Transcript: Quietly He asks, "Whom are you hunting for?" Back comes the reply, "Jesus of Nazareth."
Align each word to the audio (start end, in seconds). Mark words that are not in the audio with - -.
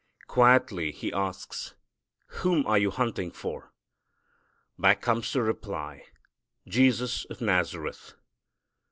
Quietly 0.25 0.89
He 0.91 1.13
asks, 1.13 1.75
"Whom 2.39 2.65
are 2.65 2.79
you 2.79 2.89
hunting 2.89 3.29
for?" 3.29 3.71
Back 4.79 4.99
comes 4.99 5.31
the 5.31 5.43
reply, 5.43 6.05
"Jesus 6.67 7.25
of 7.25 7.39
Nazareth." 7.39 8.15